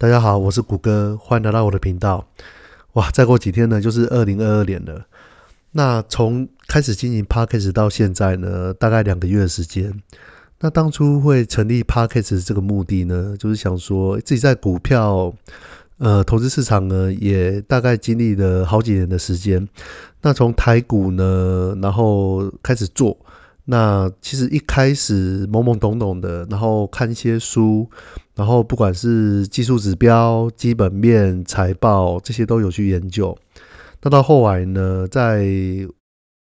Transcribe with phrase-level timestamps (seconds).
[0.00, 2.26] 大家好，我是谷歌，欢迎来到我的频道。
[2.94, 5.04] 哇，再过几天呢，就是二零二二年了。
[5.72, 9.92] 那从开始经营 Parkes 到现在呢，大概两个月的时间。
[10.60, 15.34] 那当初会成立 Parkes 这个目的呢，就是想说自己在股票
[15.98, 19.68] 呃投资市场呢，也大概经历了好几年的时间。
[20.22, 23.14] 那从台股呢，然后开始做。
[23.70, 27.88] 那其实一开始懵懵懂懂的，然后看一些书，
[28.34, 33.36] 然后不管是技术指标、基本面、财报这些都有去研究。
[34.02, 35.46] 那到后来呢，在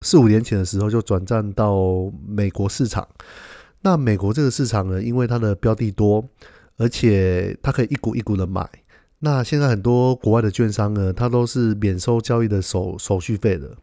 [0.02, 3.08] 四五年前的时候就转战到美国市场。
[3.84, 6.28] 那美国这个市场呢，因为它的标的多，
[6.76, 8.70] 而且它可以一股一股的买。
[9.20, 13.74] 那现在很多国外的券商呢，它都是免收交易的手手续费的，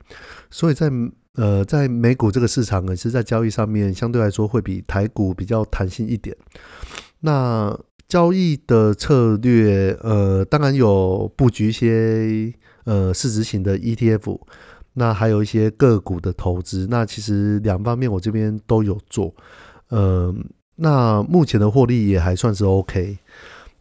[0.50, 0.90] 所以在
[1.36, 6.36] 呃，在美股这个市场呢，是在交易上面相对来说会比台股比较弹性一点。
[7.20, 12.52] 那交易的策略，呃，当然有布局一些
[12.84, 14.40] 呃市值型的 ETF，
[14.94, 16.88] 那还有一些个股的投资。
[16.90, 19.32] 那其实两方面我这边都有做，
[19.90, 20.34] 呃，
[20.74, 23.16] 那目前的获利也还算是 OK。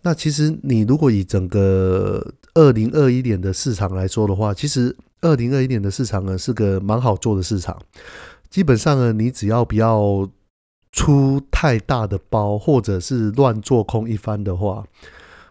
[0.03, 4.95] 那其实你如果以整个二零二一年的市场来说的话，其实。
[5.21, 7.77] 二零二一年的市场呢，是个蛮好做的市场。
[8.49, 10.27] 基本上呢，你只要不要
[10.91, 14.85] 出太大的包，或者是乱做空一番的话，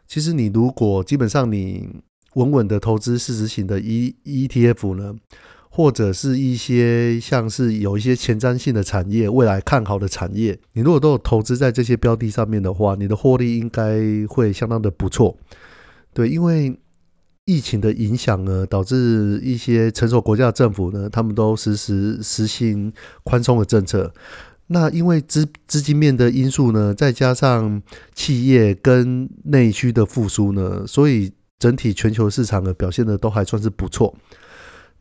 [0.06, 1.88] 其实你如果基本上你
[2.34, 5.14] 稳稳的投资市值型的 E ETF 呢，
[5.70, 15.36] 或者是一些像是有一些前瞻性的产业、未来看好的产业，你如果都有投资在这些标的上面的话，你的获利应该会相当的不错。
[16.12, 16.76] 对，因为。
[17.48, 22.92] 疫情的影响呢，导致一些成熟国家的政府呢，他们都实施实行
[23.24, 24.12] 宽松的政策。
[24.66, 27.80] 那因为资资金面的因素呢，再加上
[28.14, 34.14] 企业跟内需的复苏呢，所以整体全球市场的表现的都还算是不错。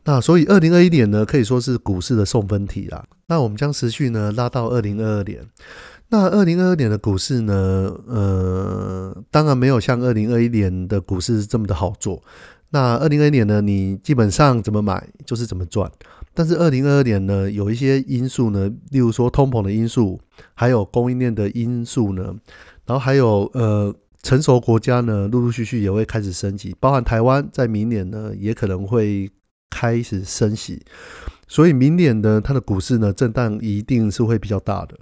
[0.04, 3.04] 那所以二零二一年呢，可以说是股市的送分题啦。
[3.26, 5.46] 那我们将持续呢拉到二零二二年。
[6.10, 7.54] 那二零二二年的股市呢？
[8.06, 12.22] 呃，当然没有像二零二一年的股市这么的好做。
[12.70, 15.90] 那二零二一年呢，你基本上怎么买就是怎么赚。
[16.32, 20.18] 但是二零二二年呢，有一些因素呢，例如说通膨的因素，
[20.54, 22.34] 还有供应链的因素呢，
[22.86, 29.30] 然后还有呃，成熟国家呢，陆陆续续也会开始升级，包含台湾在明年呢，也可能会
[29.68, 30.82] 开始升息。
[31.46, 34.98] 所以明年呢，它的股市呢，震荡一定是会比较大的。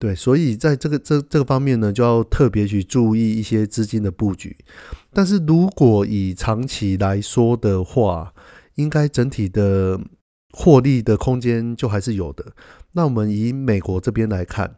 [0.00, 4.56] 对，所以在这个这这个方面呢，就要特别去注意一些资金的布局。
[5.12, 8.32] 但是如果以长期来说的话，
[8.76, 10.00] 应该整体的
[10.52, 12.44] 获利的空间就还是有的。
[12.92, 14.72] 那我们以美国这边来看，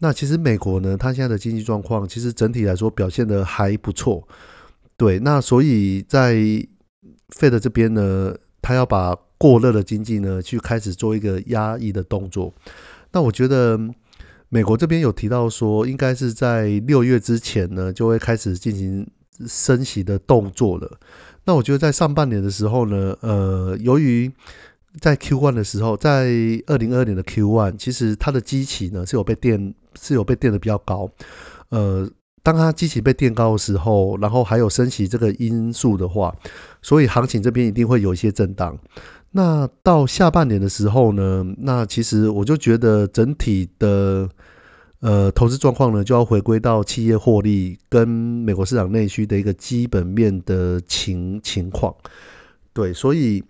[0.00, 4.26] 那其实美国呢，它现在的经济状况其实整体来说表现的还不错。
[4.96, 6.34] 对，那所以在
[7.28, 12.52] Fed 这边呢，它要把过热的经济呢，去开始做一个压抑的动作。
[13.12, 13.78] 那我觉得。
[14.54, 19.04] 美国这边有提到说，应该是在六月之前呢，就会开始进行
[19.48, 20.88] 升息的动作了。
[21.44, 24.30] 那我觉得在上半年的时候呢，呃，由于
[25.00, 26.28] 在 Q one 的时候，在
[26.68, 31.10] 二零二二年的 Q one，其实它的基期呢是有被垫，是有被垫的比较高。
[31.70, 32.08] 呃，
[32.44, 36.32] 当它基期被垫高的时候，然后还有升息这个因素的话，
[36.82, 38.78] 所以行情这边一定会有一些震荡。
[39.32, 44.28] 那到下半年的时候呢，那其实我就觉得整体的
[45.00, 51.92] 呃投资状况呢，就要回归到企业获利跟美国市场内需的一个基本面的情情况。
[52.72, 53.42] 对，所以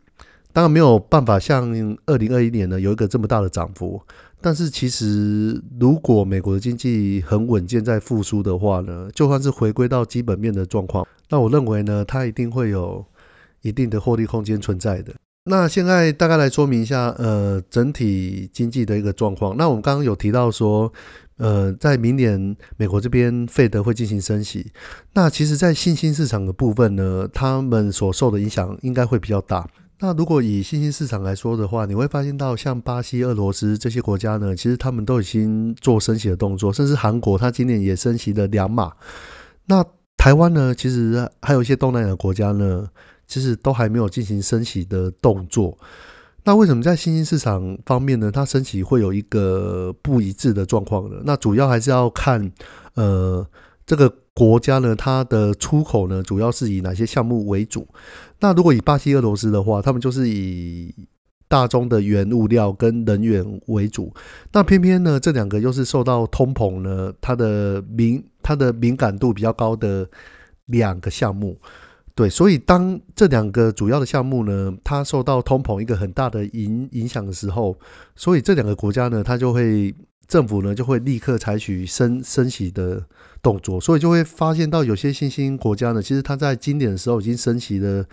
[0.53, 1.69] 当然没有办法像
[2.07, 4.01] 二零二一年呢有一个这么大的涨幅，
[4.45, 13.03] 但是其实如果美国的经济很稳健在复苏的话呢，就算是回归到基本面的状况，那我认为呢，它一定会有
[13.63, 15.15] 一定的获利空间存在的。
[15.47, 19.57] 那现在大概来说明一下，呃，整体经济的一个状况。
[19.57, 20.93] 那我们刚刚有提到说，
[21.39, 24.71] 呃，在明年美国这边费德会进行升息。
[25.15, 29.67] 那其实，在新兴市场的部分呢，他们所受的影响应该会比较大。
[30.05, 38.93] 那如果以新兴市场来说的话，你会发现到像巴西、俄罗斯这些国家呢，其实他们都已经做升息的动作，甚至韩国，它今年也升息了两码。
[39.65, 39.83] 那
[40.19, 42.87] 台湾呢，其实还有一些东南亚国家呢。
[43.27, 45.77] 其实都还没有进行升息的动作，
[46.45, 48.31] 那为什么在新兴市场方面呢？
[48.31, 51.23] 它升息会有一个不一致的状况呢？
[51.25, 52.53] 那主要还是要看，
[52.97, 53.45] 呃，
[53.87, 57.87] 这个国家呢，它的出口呢，主要是以哪些项目为主？
[58.41, 60.95] 那如果以巴西、俄罗斯的话，他们就是以
[61.49, 64.13] 大宗的原物料跟能源为主。
[64.53, 70.09] 那偏偏呢，这两个又是受到通膨呢，它的敏它的敏感度比较高的。
[70.69, 71.61] 两个项目。
[72.15, 77.77] 对，所以当这两个主要的项目呢，它受到通膨一个很大的影影响的时候，
[78.17, 79.95] 所以这两个国家呢，它就会
[80.27, 83.05] 政府呢就会立刻采取升升息的
[83.43, 88.05] 动作，所以就会发现到有些新兴国家呢，其实它在经典的时候已经升息了。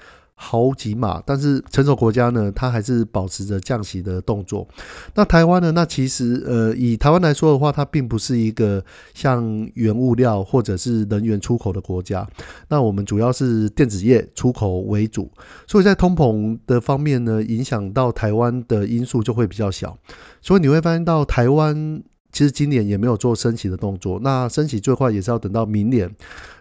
[0.44, 4.68] 好几码，但是成熟国家呢，它还是保持着降息的动作。
[5.14, 5.72] 那台湾呢？
[5.72, 8.84] 那其实呃，以台湾来说的话，它并不是一个
[9.14, 12.28] 像原物料或者是能源出口的国家。
[12.70, 15.30] 那我们主要是电子业出口为主，
[15.68, 19.96] 所以在通膨的方面呢，影响到台湾的因素就会比较小。
[20.42, 22.02] 所以你会发现到台湾
[22.32, 24.20] 其实今年也没有做升息的动作。
[24.24, 26.10] 那升息最快也是要等到明年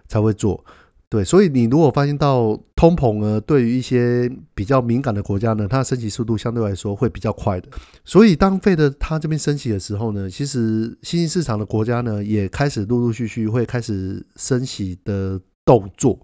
[0.06, 0.62] 才会做。
[1.10, 7.68] 对，所以你如果发现到通膨呢，对于一些比较敏感的国家呢，它升级速度相对来说会比较快的。
[8.04, 16.16] 所以当费的它这边升级的时候呢，其实新兴市场的国家呢，也开始陆陆续续会开始升息的动作。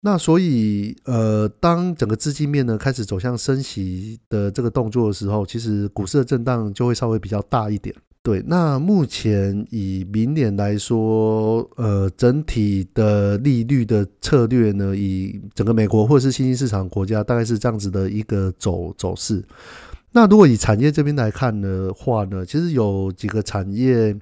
[0.00, 7.94] 那所以呃，当整个资金面呢开始走向升息的这个动作的时候，其实股市的震荡就会稍微比较大一点。
[8.22, 19.42] 对，那目前以明年来说，呃，整体的利率的策略呢，以整个美国或者是新兴市场国家，大概是这样子的一个走走势。
[20.12, 24.14] 那如果以产业这边来看的话呢，其实有几个产业，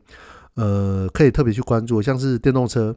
[0.54, 2.94] 呃，可以特别去关注，像是电动车。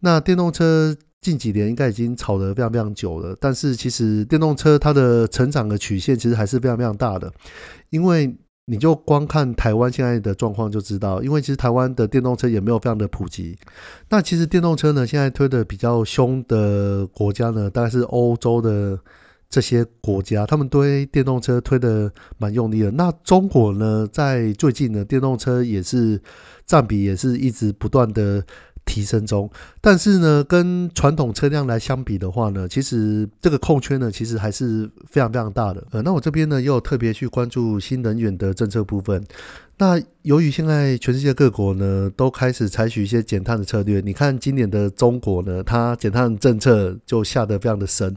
[0.00, 7.30] 那电动车近几年应该已经炒得非常非常久了，但是其实电动车它的成长的曲线其实还是非常非常大的，
[7.90, 8.34] 因为。
[8.70, 13.56] 你就光看台湾现在的状况就知道，因为其实台湾的电动车也没有非常的普及。
[14.10, 18.98] 那其实电动车呢，现在推的比较凶的国家呢，大概是欧洲的
[19.48, 22.90] 这些国家，他们推电动车推的蛮用力的。
[22.90, 26.20] 那中国呢，在最近呢，电动车也是
[26.66, 28.44] 占比也是一直不断的。
[28.88, 29.48] 提升中，
[29.82, 35.86] 但是呢，跟传统车辆来相比的话呢，其实这个空缺呢，其实还是非常非常大的。
[35.90, 39.22] 呃，那我这边呢，又特别去关注新能源的政策部分。
[39.76, 48.16] 那由于现在全世界各国呢，都开始采取一些减碳的策略，你看今年的中国呢，它减碳政策就下得非常的深。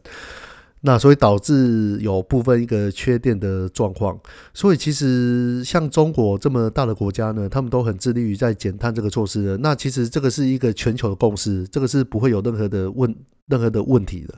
[0.83, 4.19] 那所以导致有部分一个缺电的状况，
[4.51, 9.57] 所以其实像中国这么大的国家呢，他们都很致力于在减碳这个措施的。
[9.57, 14.33] 那其实这个是一个全球的共识，这个是不会有任何的问任何的问题的。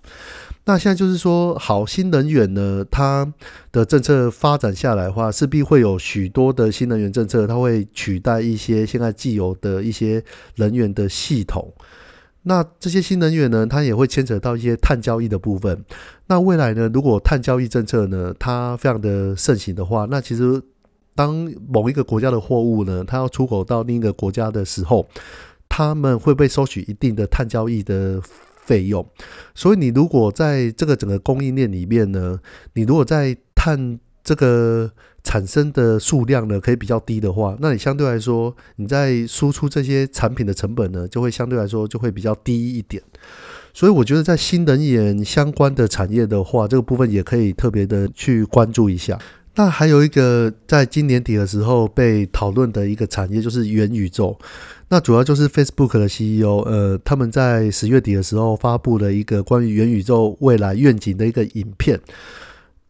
[0.65, 3.31] 那现在就是说，好新能源呢，它
[3.71, 10.21] 的政策发展下来的话，势必会有许多的新能源政策，它会取代一些现在既有的一些
[10.57, 11.73] 能源的系统。
[12.43, 15.83] 那这些新能源呢，它也会牵扯到一些碳交易的部分。
[16.27, 20.61] 那未来呢，如果碳交易政策呢，它非常的盛行的话，那其实
[21.15, 25.07] 当某一个国家的货物呢，它要出口到另一个国家的时候，
[25.69, 28.21] 他们会被收取一定的碳交易的
[28.57, 29.05] 费用。
[29.55, 32.39] 所以你如果在这个整个供应链里面呢，
[32.73, 34.89] 你如果在碳这个
[35.23, 43.01] 产生的数量呢，可以比较低的话，那你相对来说，你在输出这些产品的成本呢，就会相对来说就会比较低一点。
[43.73, 49.19] 所以我觉得在新能源相关的产业的话，这个部分也可以特别的去关注一下。
[49.55, 54.37] 那还有一个在今年底的时候被讨论的一个产业就是元宇宙。
[54.89, 61.99] 那主要就是 Facebook 的 CEO，呃，他们在十月底的时候发布了一个关于元宇宙未来愿景的一个影片。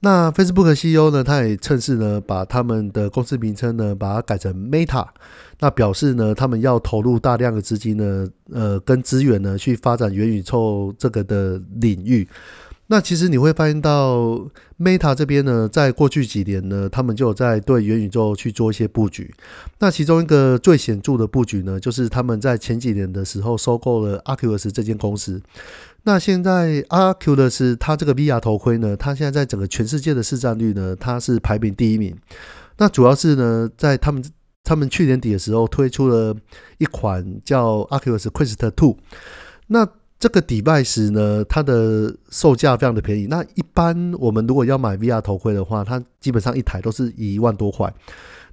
[0.04, 5.08] 那 Facebook CEO 呢，他也趁势呢，把他们的公司名称呢，把它改成 Meta，
[5.62, 12.28] 那表示呢，他们要投入大量的资金呢，呃，跟资源呢，去发展元宇宙这个的领域。
[12.88, 14.46] 那其实你会发现到
[14.78, 19.34] Meta 这边呢，在过去几年呢，他们就有在对元宇宙去做一些布局。
[19.80, 25.42] 那其中一个最显著的布局呢，就是他们在前几年的时候收购了 Oculus 这间公司。
[26.06, 32.14] 那现在阿 Q 的是它这个 VR 头盔呢，它现在在整个全世界的市占率呢，它是排名第一名。
[32.78, 34.22] 那主要是呢，在他们
[34.66, 36.36] 他们去年底的时候推出了
[36.78, 38.98] 一款叫 Oculus Quest Two。
[39.68, 39.88] 那
[40.20, 43.28] 这个 device 呢，它的售价非常的便宜。
[43.28, 47.94] 那一般我们如果要买 VR 头盔的话，它基本上一台都是一万多块。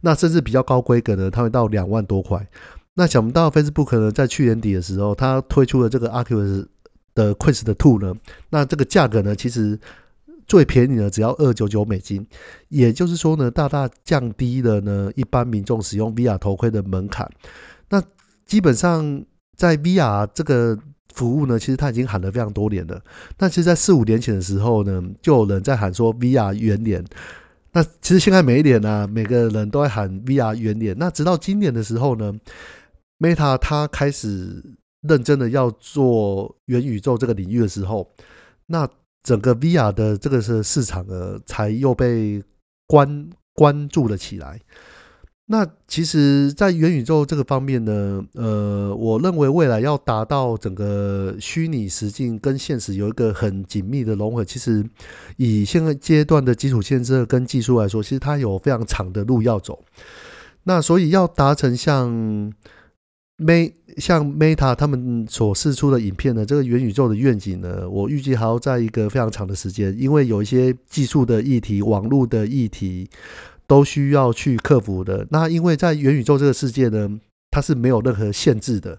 [0.02, 2.46] 那甚至比较高规格的，它会到两万多块。
[2.94, 6.66] 那想不到 Facebook 呢，在去年底的时候，它推出了这个 Oculus。
[7.14, 8.14] 的 Quest 的 Two 呢？
[8.48, 9.78] 那这个价格呢，其实
[10.46, 12.26] 最便宜的只要二九九美金，
[12.68, 17.30] 也就是说呢，大大降低了呢一般民众使用 VR 头盔的门槛。
[17.88, 18.02] 那
[18.46, 19.24] 基本上
[19.56, 20.78] 在 VR 这个
[21.14, 23.00] 服务呢，其实它已经喊了非常多年了。
[23.38, 27.04] 那其实，在四五年前的时候呢，就有人在喊说 VR 元年。
[27.72, 30.96] 那其实现在每一年呢，每个人都在喊 VR 元年。
[30.98, 32.34] 那直到今年的时候呢
[33.18, 34.64] ，Meta 它开始。
[35.02, 38.10] 认真的要做元宇宙这个领域的时候，
[38.66, 38.88] 那
[39.22, 42.42] 整个 VR 的这个是市场呢，才又被
[42.86, 44.60] 关关注了起来。
[45.46, 54.88] 那其实，在元宇宙这个方面呢，呃，我认为未来要达到整个虚拟实境跟现实有一个很紧密的融合，其实
[55.36, 59.82] 以现在阶段的基础建设跟技术来说，其实它有非常长的路要走。
[60.62, 62.52] 那所以要达成像
[63.40, 73.08] May 像 Meta 他们所释出的影片呢，这个元宇宙的愿景呢，我预计还要在一个非常长的时间，因为有一些技术的议题、网络的议题。
[73.70, 75.24] 都需要去克服的。
[75.30, 77.08] 那因为在元宇宙这个世界呢，
[77.52, 78.98] 它是没有任何限制的，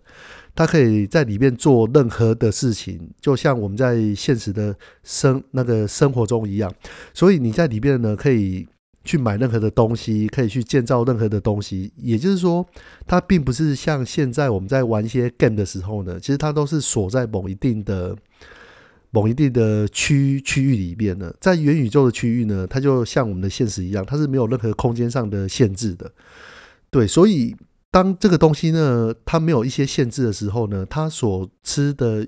[0.56, 6.74] 它可以在里面做任何的事情，就像我们在现实的生那个生活中一样。
[7.14, 8.66] 所以你在里面呢，可以
[9.04, 11.92] 去买任何的东西，可以去建造任何的东西。
[11.98, 12.66] 也就是说，
[13.06, 18.16] 它并不是像现在我们在玩一些 game 的时候呢，其实它都是锁在某一定的。
[19.14, 26.10] 某一定的区区域里面呢，在元宇宙的区域呢，它就像我们的现实一样，它是没有任何空间上的限制的。
[26.90, 27.54] 对，所以
[27.92, 32.26] 当这个东西呢，它没有一些限制的时候呢，它所吃的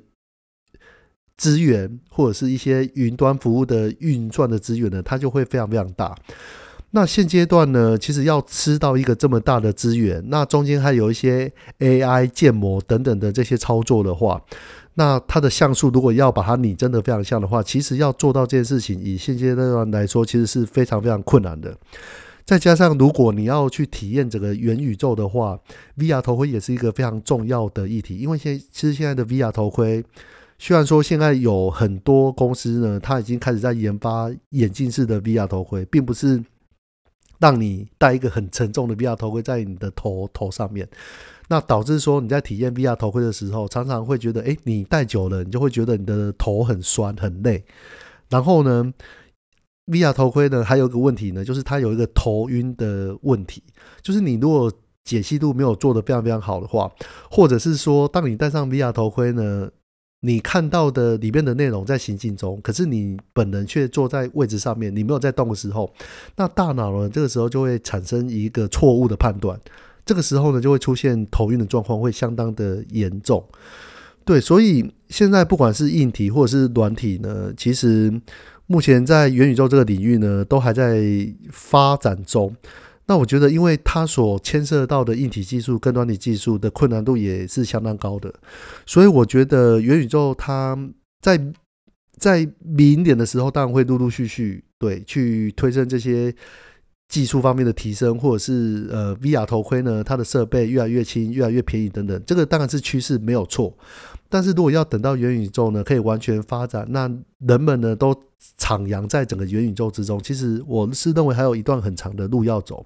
[1.38, 6.14] 资源或者是一些云端服务的运转的资源呢，它就会非常非常大。
[6.96, 14.40] 那现阶段呢，其实要吃到一个这么大的资源，那中间还有一些 AI 建模等等的这些操作的话。
[14.94, 21.76] 那它的像素如果要把它拟真的非常像的话，其实要做到这件事情，以现阶段来说，其实是非常非常困难的。
[22.46, 25.58] 再加上如果你要去体验整个元宇宙的话
[25.98, 28.18] ，VR 头盔也是一个非常重要的议题。
[28.18, 30.06] 因为现其实现在的 VR 头盔，
[30.60, 36.40] 虽然说现在有很多公司呢，它已经开始在研发眼镜式的 VR 头盔，并不是
[37.44, 40.88] 让你戴一个很沉重的 VR 头盔在你的头头上面。
[41.50, 47.62] 那导致说你在体验 VR 头盔的时候，常常会觉得，哎，你戴久了，你就会觉得你的头很酸很累。
[48.30, 48.94] 然后呢
[49.88, 53.62] ，VR 头盔呢还有一个问题呢，就是它有一个头晕的问题。
[54.02, 54.72] 就是你如果
[55.04, 56.90] 解析度没有做的非常非常好的话，
[57.30, 59.70] 或者是说，当你戴上 VR 头盔呢，
[60.26, 65.94] 你看到的里面的内容在行进中，可是你本人却坐在位置上面，你没有在动的时候，
[66.38, 69.60] 那大脑呢这个时候就会产生一个错误的判断。
[70.06, 73.44] 这个时候呢，就会出现头晕的状况，会相当的严重。
[74.24, 78.14] 对，所以现在不管是硬体或者是软体呢，其实
[78.66, 81.04] 目前在元宇宙这个领域呢，都还在
[81.52, 82.56] 发展中。
[83.06, 88.34] 那我觉得，因为它所牵涉到的硬体技术跟软体技术的困难度也是相当高的，
[88.86, 90.78] 所以我觉得元宇宙它
[91.22, 91.40] 在
[92.18, 96.34] 在明年的时候，当然会陆陆续续对去推升这些。
[97.14, 103.72] 技术方面的提升，或者是呃，VR 头盔呢，它的设备越来越轻、越来越便宜等等，这个当然是趋势，没有错。
[104.30, 107.08] 但是如果要等到元宇宙呢，可以完全发展，那
[107.46, 108.12] 人们呢都
[108.58, 112.84] 徜徉在整个元宇宙之中，其实我是认为还有一段很长的路要走。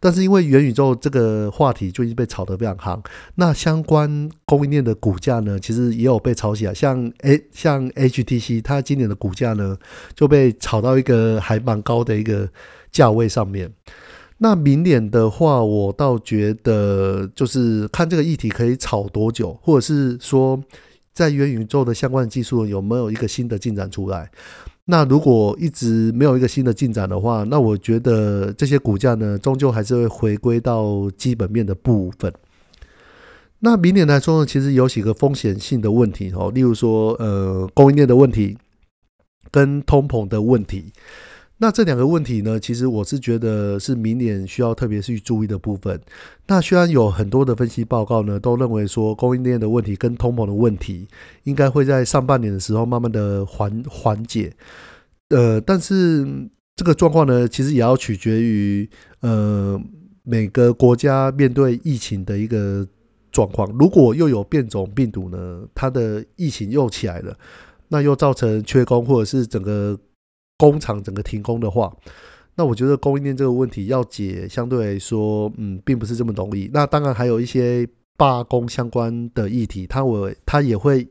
[0.00, 3.00] 但是因为元宇宙这个话题就已经被炒得非常夯，
[3.36, 6.74] 那相关供应链的股价呢，其实也有被炒起来。
[6.74, 9.76] 像诶，像 HTC，它今年的股价呢
[10.14, 12.48] 就被炒到一个还蛮高的一个。
[12.92, 13.70] 价位上面，
[14.38, 20.58] 那明年的话，我倒觉得就是看这个议题可以炒多久，或者是说
[21.16, 24.30] 在元宇宙的相关技术有没有一个新的进展出来。
[24.84, 32.30] 那如果一直没有一个新的进展的话，那我觉得这些股价呢，终究还是会回归到基本面的部分。
[33.60, 38.58] 那明年来说呢，其实有几个风险性的问题哦，例如说呃供应链的问题
[39.50, 40.92] 跟通膨的问题。
[41.58, 45.98] 那这两个问题呢，其实我是觉得是明年需要特别去注意的部分。
[46.46, 51.08] 那虽然有很多的分析报告呢，都认为说供应链的问题跟通膨的问题
[51.44, 54.52] 应该会在上半年的时候慢慢的缓缓解，
[55.30, 56.26] 呃，但是
[56.76, 58.86] 这个状况呢，其实也要取决于
[59.20, 59.80] 呃
[60.24, 62.86] 每个国家面对疫情的一个
[63.32, 63.66] 状况。
[63.78, 67.34] 如果又有变种病毒呢，它的疫情又起来了，
[67.88, 69.98] 那又造成缺工或者是整个。
[70.56, 71.94] 工厂整个停工的话，
[72.54, 76.70] 那我觉得供应链这个问题要解，相对来说，嗯，并不是这么容易。
[76.72, 77.86] 那当然还有一些
[78.16, 81.06] 罢工相关的议题，它我它也会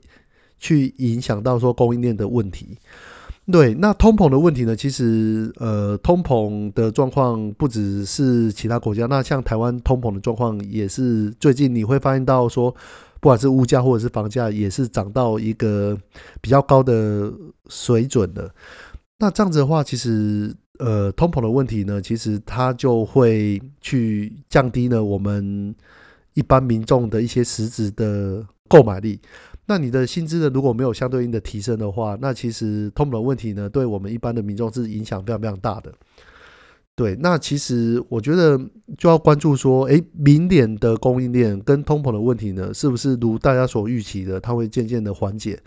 [0.58, 2.78] 去影响到说供应链的问题。
[3.52, 4.75] 对，那通膨的问题呢？
[4.75, 12.72] 其实，呃，通膨的状况不只是其他国家，那像台湾通膨的状况也是最近你会发现到说，
[13.20, 15.96] 不管是物价或者是房价，也是涨到一个
[16.42, 17.32] 比较高的
[17.70, 18.50] 水准的。
[19.17, 25.74] 那这样子的话，其实呃，通膨的问题呢，其实它就会去降低呢我们
[26.34, 29.19] 一般民众的一些实质的购买力。
[29.67, 35.93] 那你的薪资呢，如果没有相对应的提升的话，那其实通膨的问题呢，对我们一般的民众是影响非常非常大的。
[36.93, 38.60] 对，那其实我觉得
[38.98, 45.60] 就要关注说，诶，明年的供应链跟通膨的问题呢，是不是如大家所预期的，它会渐渐的缓解？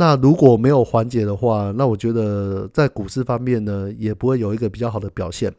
[0.00, 5.52] 那如果没有缓解的话，那我觉得在股市方面呢，也不会有一个比较好的表现。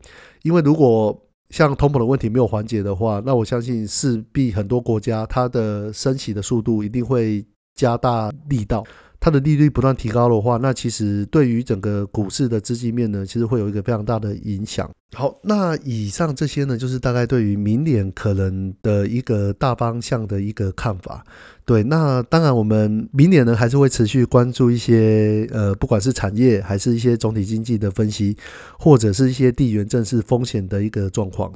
[0.44, 1.14] 因为如果
[1.50, 8.82] 像通膨的问题没有缓解的话，那我相信势必很多国家它的升息的速度一定会加大力道。
[9.22, 14.90] 它的利率不断提高的话，那其实对于整个股市的资金面呢，其实会有一个非常大的影响。
[15.14, 21.22] 好，那以上这些呢，就是大概对于明年可能的一个大方向的一个看法。
[21.66, 28.38] 对，那当然我们明年呢，还是会持续关注一些呃，不管是产业还是一些总体经济的分析，
[28.78, 31.52] 或者是一些地缘政治风险的一个状况。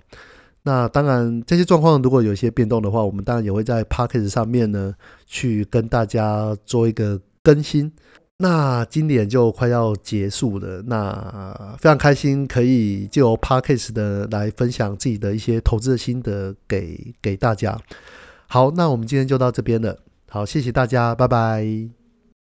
[0.64, 4.94] 那当然，这些状况如果有一些变动的话，我们当然也会在 p a c k a g e 上面呢，
[5.26, 7.22] 去跟大家做一个。
[7.44, 7.92] 更新，
[8.38, 10.82] 那今年就快要结束了。
[10.88, 17.78] 那非常开心，可以就 Parkes 的来分享自己的一些投资的心得给给大家。
[18.48, 20.00] 好，那我们今天就到这边了。
[20.30, 22.03] 好，谢谢大家，拜拜。